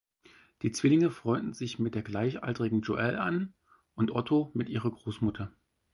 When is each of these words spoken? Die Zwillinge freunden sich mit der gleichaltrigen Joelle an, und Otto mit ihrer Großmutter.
Die 0.63 0.71
Zwillinge 0.71 1.11
freunden 1.11 1.53
sich 1.53 1.77
mit 1.77 1.93
der 1.93 2.01
gleichaltrigen 2.01 2.81
Joelle 2.81 3.21
an, 3.21 3.53
und 3.93 4.09
Otto 4.09 4.49
mit 4.55 4.67
ihrer 4.67 4.89
Großmutter. 4.89 5.51